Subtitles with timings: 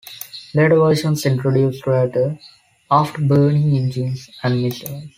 [0.55, 2.39] Later versions introduced radar,
[2.91, 5.03] afterburning engines and missiles.